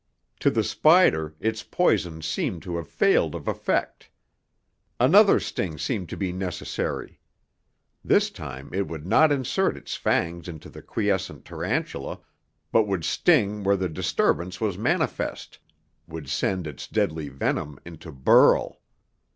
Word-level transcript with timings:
To 0.39 0.49
the 0.49 0.63
spider, 0.63 1.35
its 1.39 1.61
poison 1.61 2.23
seemed 2.23 2.63
to 2.63 2.77
have 2.77 2.87
failed 2.89 3.35
of 3.35 3.47
effect. 3.47 4.09
Another 4.99 5.39
sting 5.39 5.77
seemed 5.77 6.09
to 6.09 6.17
be 6.17 6.31
necessary. 6.33 7.19
This 8.03 8.31
time 8.31 8.71
it 8.73 8.87
would 8.87 9.05
not 9.05 9.31
insert 9.31 9.77
its 9.77 9.93
fangs 9.95 10.47
into 10.47 10.69
the 10.71 10.81
quiescent 10.81 11.45
tarantula, 11.45 12.17
but 12.71 12.87
would 12.87 13.05
sting 13.05 13.63
where 13.63 13.77
the 13.77 13.89
disturbance 13.89 14.59
was 14.59 14.75
manifest 14.75 15.59
would 16.07 16.27
send 16.27 16.65
its 16.65 16.87
deadly 16.87 17.29
venom 17.29 17.79
into 17.85 18.11
Burl. 18.11 18.81